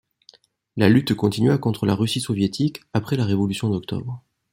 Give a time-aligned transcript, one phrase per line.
[0.77, 4.23] La lutte continua contre la Russie soviétique après la Révolution d'Octobre.